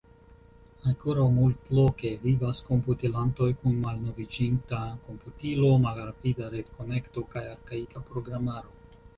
[0.91, 8.79] Ankoraŭ multloke vivas komputilantoj kun malnoviĝinta komputilo, malrapida retkonekto kaj arkaika programaro.